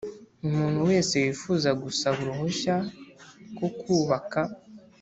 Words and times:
Umuntu 0.47 0.79
wese 0.89 1.13
wifuza 1.23 1.69
gusaba 1.83 2.17
uruhushya 2.23 2.75
rwo 3.51 3.69
kubaka 3.79 4.41